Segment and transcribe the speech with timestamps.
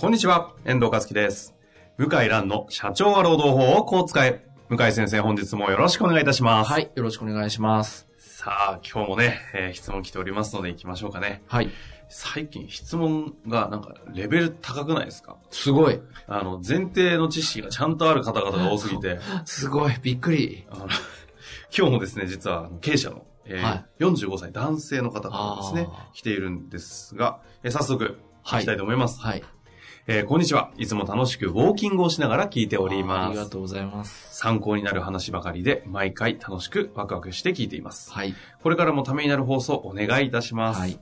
[0.00, 1.54] こんにちは、遠藤和樹です。
[1.98, 4.46] 向井蘭の社長は労働法をこう使え。
[4.68, 6.70] 向井先生、本日もよろしくお願いいたします。
[6.70, 8.06] はい、よろしくお願いします。
[8.16, 11.42] さあ、今日もね、えー質問来ておりますので行きましょうかね。
[11.46, 11.70] はい。
[12.08, 15.36] 最近質問がなんかレベル高くないですか？
[15.50, 16.00] すごい。
[16.26, 19.92] あの、前提の知識がちゃんとある方々が多すぎて、 すごい。
[20.02, 20.66] びっくり。
[20.70, 20.88] あの
[21.76, 29.20] 今日もですね、実は経営者の、えーは45歳男性の方からですねあ、来ているんですが、えー早速、はい行きたいと思います。
[29.20, 29.42] はい。
[30.12, 30.72] えーこんにちは。
[30.76, 33.30] いつも楽しくウォーキングをしながら聞いておりあます。
[33.30, 34.36] りがとうございます。
[34.36, 38.10] 参考になる話ばかりで、毎回楽しくワクワクして聞いています。
[38.10, 38.34] はい。
[38.60, 40.80] これからもためになる放送お願いいたします。
[40.80, 40.98] はい。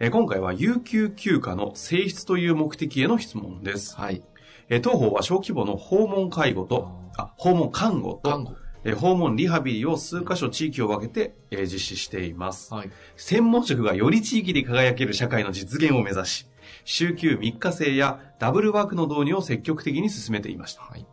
[0.00, 3.94] えー今回は有給休暇の性質という目的への質問です。
[3.94, 4.22] はい。
[4.68, 8.56] えー当方は小規模の訪問介護と、あ、訪問看護と、看護。
[8.82, 12.74] えー訪問リハビリを数箇所地域を分けて、えー実施しています。
[12.74, 12.90] はい。
[13.16, 16.46] 専門職がより地域で輝ける社会の実現を目指し、
[16.90, 20.80] 週休3日制やダブルワークの導入を積極的に進めていました。
[20.80, 21.06] はい。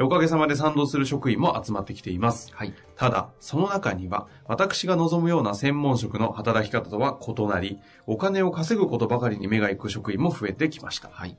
[0.00, 2.50] おかげさまで賛同する職員も集まってきています。
[2.54, 2.72] はい。
[2.96, 11.10] ただ、その中には、私が望むような専門職の働き方とは異なり、お金を稼ぐことばかりに目が行く職員も増えてきました。
[11.12, 11.36] はい。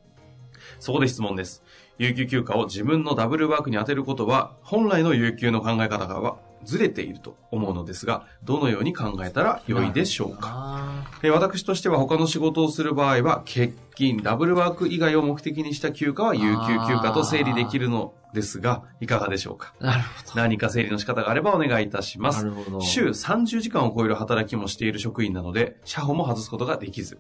[0.80, 1.64] そこで質問です。
[1.98, 10.42] 有給休暇を自分のダブルワークに当てることは、本来の有給の考え方からはずれていると思うのですが、どのように考えたら良いでしょうか？
[10.42, 10.94] か。
[11.24, 16.48] えー私としては他の仕事をする場合は、欠勤、ダブルワーク以外を目的にした休暇は有給
[16.88, 19.74] 休暇と整理できるのですが、いかがでしょうか？
[19.80, 22.36] なるほ何か整理の仕方があればお願いいたしまど。
[22.36, 22.52] なする。
[22.52, 22.82] ほど。
[22.82, 27.20] 週30時間を超える働きもしている職員なので、社保も外すことができず、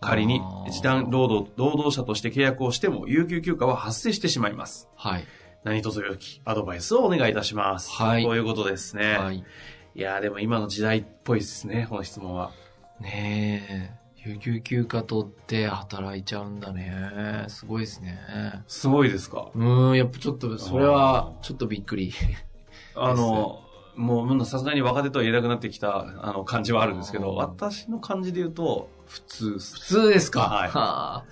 [0.00, 0.40] 仮に
[0.70, 4.88] 時短労働、労働者として契約をしても、有給休暇は発生してしまいます。
[4.96, 5.24] はい。
[5.62, 7.90] 何卒よきアドバイスをお願いいたします。
[7.90, 9.44] はいということですね。、はい
[9.94, 10.00] い。
[10.00, 12.52] やーでも今の時代っぽいですね、この質問は。
[12.98, 14.00] ねえ。
[14.24, 17.44] 有給休暇取って働いちゃうんだね。
[17.48, 18.18] すごいですね。
[18.68, 19.50] すごいですか？
[19.54, 22.12] うーん、やっぱちょっと、それは、ちょっとびっくり。
[22.94, 23.62] あの、
[23.96, 30.40] もう、さすがに若手とは言えなくなってきた、あの、感じはあるんですけど、私の感じで言うと、普通普通ですか？
[30.40, 31.24] はいあ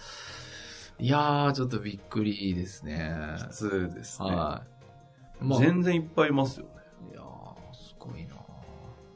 [1.01, 3.15] いやー、ちょっとびっくりですね。
[3.39, 4.35] 普通ですね。
[4.35, 4.63] は
[5.41, 5.45] い。
[5.45, 6.73] まあ、全然いっぱいいますよね。
[7.13, 7.25] いやー、
[7.75, 8.35] すごいな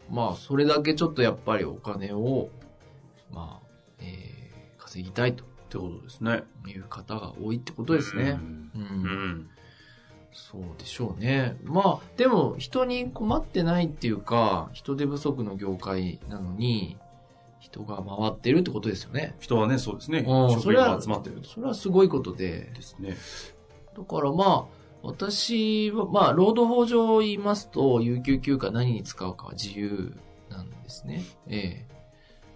[0.08, 2.50] まあ、それだけちょっとやっぱりお金を、
[3.32, 3.66] まあ、
[3.98, 6.44] えー、稼ぎたいとってことですね。
[6.68, 8.22] いう方が多いってことですね。
[8.22, 8.34] う。
[8.34, 8.70] うん。
[8.74, 9.50] うんん。
[10.32, 11.56] そうでしょうね。
[11.64, 16.98] まあ、でも、人に困ってないっていうか、人手不足の業界なのに、
[17.72, 19.34] 人が回ってるってことですよね。
[19.40, 20.24] 人はね、そうですね。
[20.26, 21.48] うん職員が集まってると。
[21.48, 23.16] それはすごいことで、ですね。
[23.96, 24.64] だからまあ、
[25.02, 30.14] 私は、まあ、労働法上言いますと、有給休暇何に使うかは自由
[30.50, 31.24] なんですね。
[31.48, 31.86] ええ。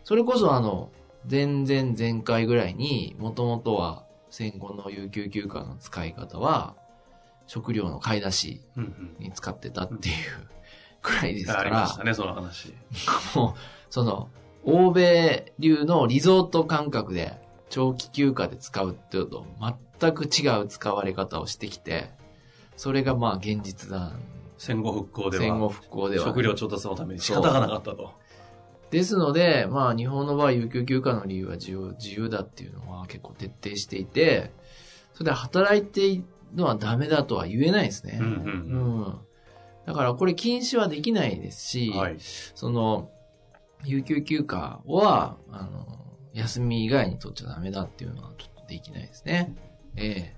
[0.04, 0.90] それこそあの、
[1.28, 6.76] 前々前回ぐらいに、もともとは戦後の有給休暇の使い方は、
[7.46, 8.60] 食料の買い出し。
[9.18, 10.14] に使ってたっていう
[11.00, 12.74] くらいですかありまら、したね、その話。
[13.34, 14.28] もう、その、
[14.66, 17.40] 欧米流のリゾート感覚で
[17.70, 19.46] 長期休暇で使うっていうと
[20.00, 22.10] 全く違う使われ方をしてきて、
[22.76, 24.20] それがまあ現実なん
[24.58, 26.24] 戦後復興では、戦後復興では。
[26.24, 28.12] 食料調達のために仕方がなかったと。
[28.90, 34.52] ですので、まあ日本の場合有給休暇の理由は自由自由だっていうのは結構徹底していて、
[35.14, 38.18] それで働いているのはダメだとは言えないですね。
[38.20, 39.18] うんうんうん
[39.86, 42.16] だからこれ禁止はできないですし、はい。
[42.18, 43.08] その、
[43.84, 45.86] 有給休暇は、あの、
[46.32, 49.54] 休み以外に取っちゃダメだっていうのはちょっとできないですね。
[49.96, 50.36] ええ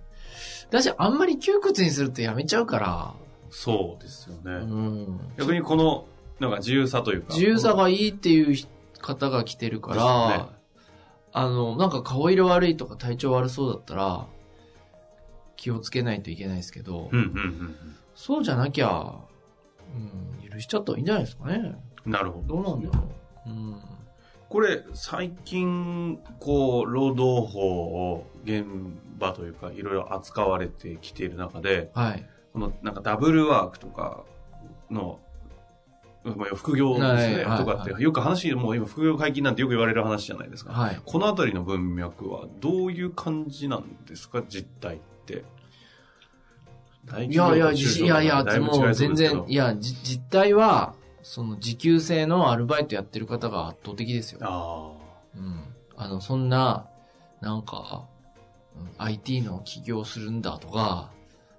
[0.71, 3.15] だし、あんまり窮屈にするとやめちゃうから、
[3.51, 4.59] そうですようね。
[4.65, 5.21] ん。
[5.39, 6.07] 逆にこの、
[6.39, 7.35] なんか自由さというか。
[7.35, 8.57] 自由さがいいっていう
[9.01, 10.45] 方が来てるから、ね
[11.33, 14.27] あの、なんか顔色悪いとか体調悪そうだったら、
[15.57, 17.77] 気をつけないといけないですけど、うんうんうん
[18.15, 19.15] そうじゃなきゃ、
[19.95, 21.77] うん、許しちゃったらいいんじゃないですかね。
[22.05, 22.13] うん。
[22.13, 22.63] なるほど。
[22.63, 23.09] どうなんだろう。
[23.49, 23.77] うん。
[24.49, 28.65] これ、最近、こう、労働法を現
[29.19, 32.27] 場というか、いろいろ扱われてきている中で、はい。
[32.53, 34.25] この、なんかダブルワークとか
[34.91, 35.21] の、
[36.25, 40.73] まあ、副業ですね、はいはいとかって、よく話、もう今副業解禁なんてよく言われる話じゃないですか。
[40.73, 41.01] はい。
[41.05, 45.45] このあたりの文脈はどういう感じなんですか、実態って。
[47.05, 54.41] 大いやいや、いやいや、もう全然、いや、じ実態は、その時給制のアルバイトやってる方が圧倒的ですよ。
[54.43, 54.93] あ
[55.37, 55.65] うん。
[55.97, 56.87] あの、そんな、
[57.41, 58.07] なんか、
[58.77, 61.11] うん IT の起業するんだとか、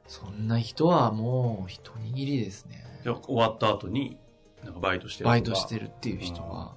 [0.07, 2.83] そんな人はもう一握りですね。
[3.01, 3.03] あ。
[3.03, 4.17] じゃあ終わった後に、
[4.63, 6.75] なんかバイトしてるバイトしてるっていう人は、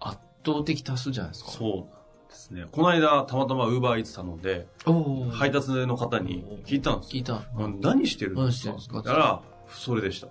[0.00, 1.50] 圧倒的多数じゃないですか。
[1.50, 1.86] そうなん
[2.28, 2.64] ですね。
[2.70, 7.18] この間、たまたまウーバーイーツ頼んで、お配達の方に聞いたんですよ。
[7.18, 7.42] 聞いた。
[7.56, 8.42] うん何してるんですか？
[8.44, 8.96] 何してるんですか？
[9.02, 10.28] だから、それでした。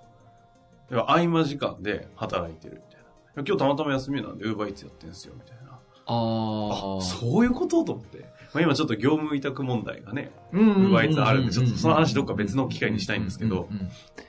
[0.92, 3.02] だから合間時間で働いてるみたい
[3.36, 3.44] な。
[3.44, 5.72] 今日たまたま休みなんで、ウーバーイーツやってんですよ、みたいな。
[5.72, 7.84] あああ、そういうこと？
[7.86, 8.20] と思って。
[8.54, 10.32] まあ、今ちょっと業務委託問題がね。
[10.52, 13.70] ウーバーイーツあるんでちょっとその話どっか別の機会にしたいんですけど。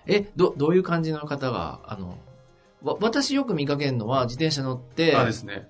[0.06, 2.19] え、ど、どういう感じの方が、あの、
[2.82, 5.69] わ、私よく見かけるのは、自転車乗って、あですね。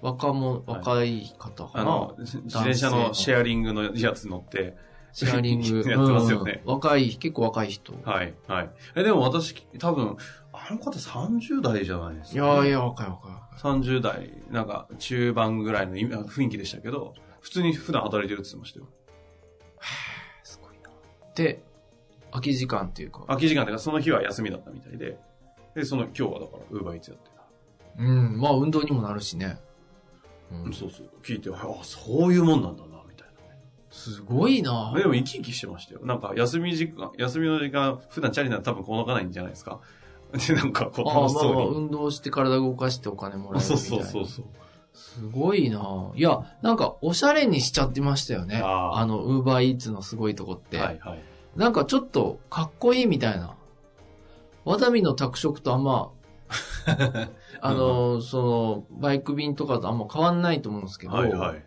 [0.00, 4.76] 若者、若い方かな、あの、自転車のシェアリングのやつ乗って、
[5.12, 5.78] シェアリング。
[5.88, 7.94] やってますよねうん若い、結構若い人。
[8.04, 8.70] はい、はい。
[8.96, 10.16] え、でも私、多分、
[10.52, 13.60] あの方30代じゃないですいか、やいや、若い若い若い。
[13.80, 18.86] 30代、なんか中盤ぐらいの雰囲気でしたけど、普通に普段働いてるって言ってましたよ。
[20.44, 20.90] すごいな。
[21.34, 21.62] で、
[22.30, 23.24] 空き時間っていうか。
[23.26, 25.18] 空き時間というか、その日は休みだったみたいで、
[25.74, 27.32] で、その今日はだから、ウーバーイーツやって
[27.98, 29.58] うん、まあ運動にもなるしね。
[30.50, 30.70] うた。
[30.70, 31.08] ん、そうそう。
[31.22, 32.91] 聞いて、あ、そういうもんなんだな、
[33.92, 34.98] すごいなな。
[34.98, 36.00] でも生き生きしてましたよ。
[36.02, 39.80] なんか、休み時間、休みの時間、普段チャリなら多分こかないんじゃないですか？
[40.32, 41.76] で、 なんか、こう、ああ、楽しまあまあ、そうに。
[41.76, 44.06] 運動して体動かしてお金もらえるみたそいうな。
[44.06, 44.44] そうそうそう。
[44.94, 48.60] すごいないや、なんか、おしゃれにしちゃってましたよね。
[48.64, 50.78] あーあの、ウーバーイーツのすごいとこって。
[50.78, 51.22] はいはい。
[51.56, 53.54] なんかちょっと、かっこいいみたいな。
[54.64, 56.10] ワタミの宅食とあんま、
[57.60, 61.64] あの、その、バイク便とかとあんま変わんないと思うんですけど、はいはい。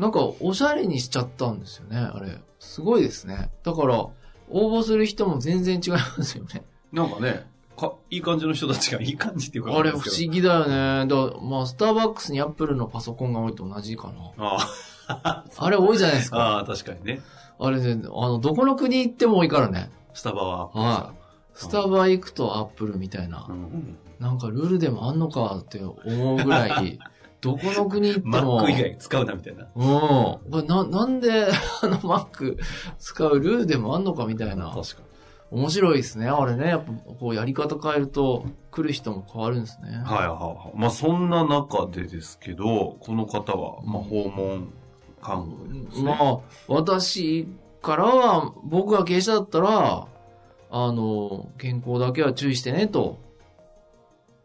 [0.00, 2.38] なんか、おしゃれにしちゃったんですよね、あれ。
[2.58, 3.50] すごいですね。
[3.62, 4.12] だから、応
[4.50, 6.64] 募する人も全然違いますよね。
[6.90, 9.76] なんかね、か、いい感じの人たちがいい感じっていうか。
[9.76, 11.06] あれ不思議だよね。
[11.06, 14.32] だまあ、スターバックスにアップルのパソコンが多いと同じかな。
[14.38, 16.42] あ あれ多いじゃないですあ、か。
[16.42, 17.20] ああ、確かにね。
[17.58, 19.90] あれね、あの、どこの国行っても多いからね。
[20.14, 20.68] スタバは。
[20.68, 21.16] はい。
[21.52, 23.52] スタバ行くとアップルみたいなう。
[23.52, 23.98] ん。
[24.18, 26.98] なんかルールでもあんのかって思うぐらい、
[27.40, 28.60] どこの国行ってマも。
[28.60, 29.66] ック以外使うなみたいな。
[29.74, 29.88] うん。
[29.88, 31.46] これな、なんで、
[31.82, 32.58] あの、マック
[32.98, 34.66] 使うルールでもあんのかみたいな。
[34.66, 35.02] 確か
[35.50, 36.28] 面白いですね。
[36.28, 39.88] あれね、やっぱ、こう、やり方変えると、来る人も変わるんですね。
[39.90, 39.94] に。
[39.96, 40.78] はいはいはい。
[40.78, 44.72] まあそんな中でですけど、この方は、まあ訪問
[45.20, 46.04] 看護ですね。
[46.04, 46.38] まあ、
[46.68, 47.48] 私
[47.82, 50.06] からは、僕が経営者だったら、
[50.70, 53.18] あの、健康だけは注意してね、と。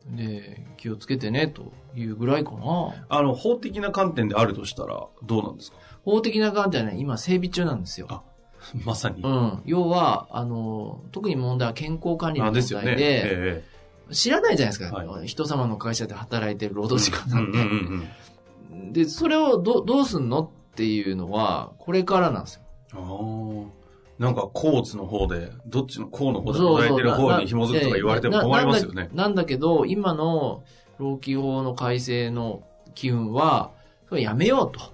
[0.08, 2.94] で、気をつけてね、というぐらいかな。
[3.10, 5.78] あの、法的な観点であるとしたら、どうなんですか？
[6.04, 8.08] 法的な観点はね、今整備中なんですよ。
[8.10, 8.22] あ
[8.86, 9.22] まさに。
[9.22, 9.62] うん。
[9.66, 12.86] 要は、あの、特に問題は健康管理の問あですよね。
[12.88, 13.64] 題で、え
[14.12, 17.58] 知らないじゃないですか、は人様の会社で働いてる労え働時間なんて。
[17.58, 22.62] うんうんうんで、それをどどうすんのっていうのは、これからなんです
[22.94, 23.72] よ。
[24.18, 29.30] なんか、コーツの方で、どっちの、こうの方でそうそう働いてる方に紐づくとか言われても困りますよねなな。
[29.30, 30.64] んだけど、今の
[30.98, 32.64] 労基法の改正の
[32.94, 33.72] 機運は、
[34.12, 34.94] やめようと。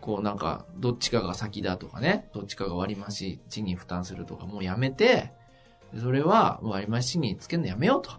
[0.00, 5.32] こうなんか、どっちかが先だとかね、どっちかが割増賃金負担するとかもうやめて、
[5.96, 8.10] それは割増賃金つけるのやめようと。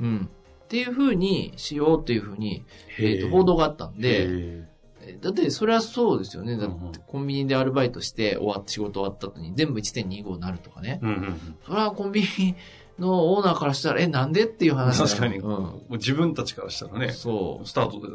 [0.00, 0.30] うん。
[0.64, 2.64] っていう風にしようっていう風に、
[2.98, 4.71] えっ、と、報道があったんで、へ
[5.20, 6.56] だってそれはそうですよね。
[6.56, 11.00] だっうんうんてコンビニでアルバイトして終わって仕事終わった後に全部1.25になるとかね。
[11.02, 11.56] えうんうんうん。
[11.64, 12.54] それはコンビニ
[12.98, 15.48] のオーナーからしたら、え、なんでっていう話確かに、うん。
[15.48, 18.12] もう自分たちからしたらね、そスタートで。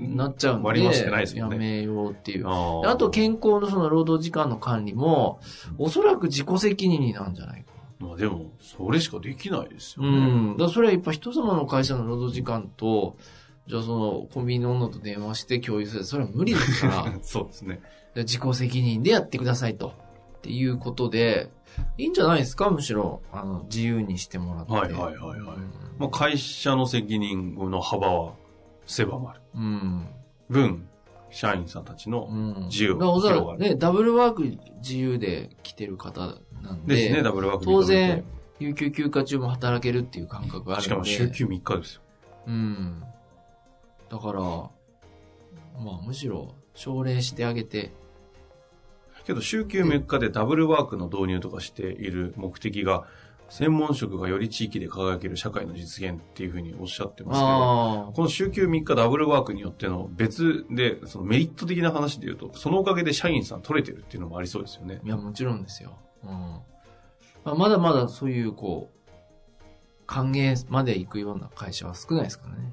[0.00, 0.66] なっちゃうんで。
[0.66, 2.46] 割り増してないですもんねやめようっていう。
[2.48, 5.40] あと、健康のその労働時間の管理も、
[5.78, 7.72] おそらく自己責任になるんじゃないか。
[8.00, 10.18] まあでも、それしかできないですようね。
[10.54, 10.56] ん。
[10.56, 13.16] だそれはやっぱ人様の会社の労働時間と、
[13.66, 16.04] じゃあそのコンビニの女と電話して共有する。
[16.04, 17.18] それは無理ですから。
[17.22, 17.80] そうですね。
[18.14, 19.88] で自己責任でやってくださいと。
[20.38, 21.50] っていうことで、
[21.96, 22.70] いいんじゃないですか？
[22.70, 24.72] むしろ、あの、自由にしてもらって。
[24.72, 28.34] はいはいはいはいうんまあ会社の責任の幅は
[28.86, 29.40] 狭まる。
[29.54, 30.06] うん。
[30.50, 30.86] 分、
[31.30, 32.66] 社員さんたちのうん。
[32.66, 38.24] 自由だからおそら広がるくね、ダブルワーク自由で来てる方なんで、ですね、ダブルワーク当然、
[38.58, 40.94] 有給休暇中も働けるっていう感覚があるしので。
[40.96, 42.02] かも週休3日ですよ。
[42.48, 43.02] うん。
[44.14, 44.70] だから、ま
[46.00, 47.92] あむしろ、奨励してあげて、
[49.26, 53.04] けど、週休3日でダブルワークの導入とかしている目的が、
[53.48, 65.06] 専門職がより地域で輝ける社会の実現っていうふうにおっしゃってますけど、あこの週休3日ダブルワークによっての別で、そのメリット的な話で言うと、そのおかげで社員さん取れてるっていうのもありそうですよねあ。。
[65.06, 65.98] いや、もちろんですよ。
[66.22, 66.30] うん。
[66.30, 66.62] ま
[67.46, 69.12] あ、まだまだそういう、こう、
[70.06, 72.72] 歓迎まで行くような会社は少ないですからね。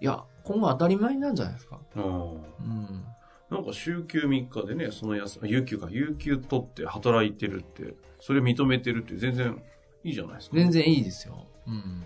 [0.00, 1.80] いや、今後当たり前なんじゃないですか。
[1.96, 3.04] うんうん。
[3.50, 9.62] なんか週休3日でね、その休、あ有給か、有給取って働いてるって、それ認めてるって全然
[10.02, 10.56] いいじゃないですか。
[10.56, 11.46] 全然いいですよ。
[11.66, 11.74] うん。
[11.74, 12.04] うん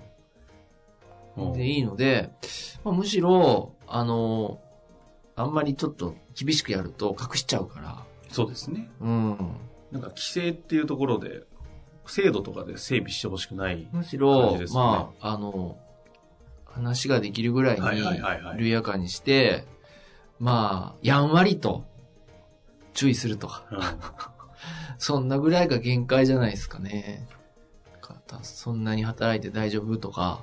[1.36, 2.30] 全然いいので、
[2.82, 4.60] まあ、むしろ、あの、
[5.36, 8.04] あんまりちょっと厳しくやると隠しちゃうから。
[8.28, 8.90] そうですね。
[9.00, 9.36] うん。
[9.92, 11.44] なんか規制っていうところで、
[12.06, 13.88] 制度とかで整備してほしくない。
[13.92, 15.78] むし感ろ、まあ、あの、
[16.78, 18.02] 話ができるぐらいはいに
[18.56, 19.64] 緩やかにして、
[20.38, 21.84] まあ、やんわりと
[22.94, 23.64] 注意するとか。
[23.70, 23.78] うん
[24.98, 27.26] そんなぐらいが限界じゃないですかね。
[28.42, 30.42] そんなに働いて大丈夫とか。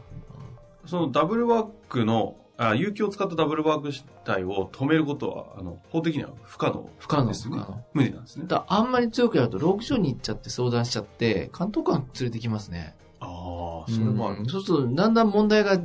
[0.85, 7.83] そのダブルワークの、あ、有給を使ったダブルワーク自体を止めることは、あの、法的には不可能不可能、ですね不可能。。
[7.93, 8.45] 無理なんですね。
[8.47, 12.95] だあんまり強くやると、ロークションに行っちゃって相談しちゃって、監督官連れてきますね。
[13.19, 14.45] ああ、それもあるうん。
[14.47, 15.79] そうすると、だんだん問題が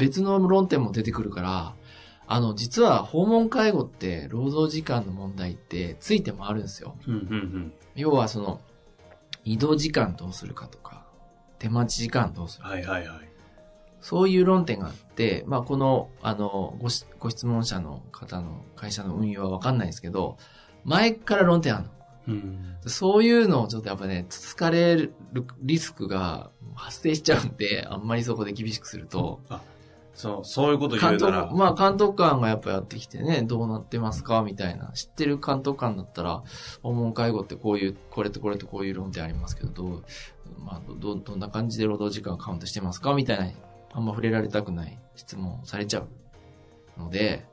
[0.00, 1.74] 別の論点も出てくるから、
[2.26, 6.96] あの、実は訪問介護って、労働時間の問題ってついてもあるんですよ。
[7.06, 8.60] うんうん要はその、
[9.44, 11.04] 移動時間どうするかとか、
[11.58, 12.70] 手待ち時間どうするか。
[12.70, 12.74] うん。
[12.76, 13.28] はいはいはい。
[14.00, 20.38] そういう論点があって、まあ、この、あの、ごしご質問者の方の会社の運用はわかんないですけど、
[20.84, 21.90] 前から論点あるの。
[22.28, 22.76] うん。
[22.86, 25.14] そういうのをちょっとやっぱね、つつかれる
[25.62, 29.40] リスクが発生しちゃうんで、あんまりそこで厳しくすると、
[30.20, 34.92] そう、そういうこと言うら、督、まあ監督官がやっぱやってきてね、どうなってますかみたいな。
[34.92, 36.42] 知ってる監督官だったら、
[36.82, 40.04] 訪問介護ってこういう、これとこれとこういう論点ありますけど、どう、
[40.58, 43.50] まあ、ど、どんな感じで労働時間カウントしてますかみたいな、
[43.94, 47.46] あんま触れられたくない質問をされちゃうので、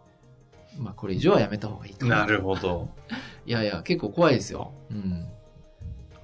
[0.77, 2.05] まあこれ以上はやめた方がいいと。
[2.05, 2.89] なるほど。
[3.47, 4.74] いやいや、結構怖いですよ。
[4.91, 5.25] うん。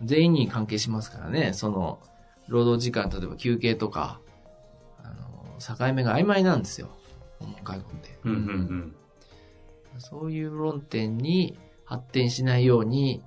[0.03, 1.99] 全員に関係しますからね、その、
[2.49, 4.19] 労働時間、例えば休憩とか、
[5.65, 6.89] 境目が曖昧なんですよ。
[7.39, 8.17] 訪問介護って。
[8.23, 8.41] うんうんう
[9.95, 9.99] ん。
[9.99, 13.21] そういう論点に発展しないように、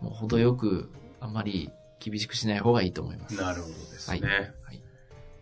[0.00, 3.36] もう程よく、あんまり厳しくしない方がいいと思います。
[3.36, 4.20] なるほどですね。
[4.20, 4.82] はいはい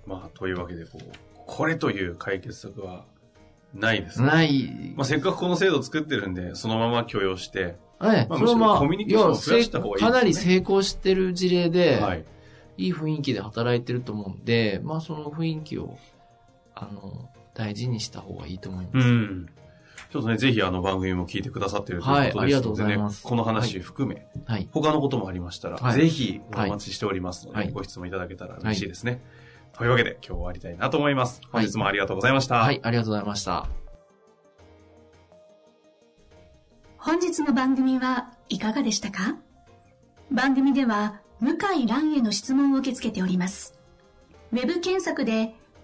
[0.06, 1.02] まあ、というわけで、こう、
[1.46, 3.04] これという解決策は
[3.74, 4.28] ないですね。
[4.28, 4.94] ない。
[4.96, 8.26] まあ、せっかくこの制度を作ってるんで、そのまま許容して、はい。
[8.28, 12.24] まあむしろコミュニケーションを増やした方がいいねやかなり成功してる事例で、はい。
[12.78, 15.96] いい雰囲気で働いてると思うんで、まあその雰囲気を、
[16.76, 19.08] あの、大事にした方がいいと思います。
[19.08, 19.48] うん。
[20.10, 24.68] ちょっとね、ぜひあの番組も聞いてくださってるということですので、ねはいありがとうございますこの話含め、はい。
[24.70, 29.20] 他のこともありましたら、はいぜひお待ちしておりますので、はいご質問いただけたら嬉しいですね。
[29.72, 31.40] というわけで、今日終わりたいなと思います。
[31.50, 32.56] 本日もありがとうございました。
[32.56, 33.66] はい、ありがとうございました。
[36.98, 39.36] 本日の番組はいかがでしたか？
[40.30, 43.78] 番組では向井蘭への質問を受け付けております。
[44.52, 45.54] ウェブ検索で